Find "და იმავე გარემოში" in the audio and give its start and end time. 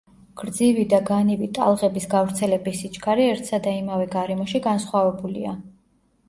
3.69-4.63